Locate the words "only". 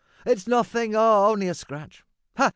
0.95-1.47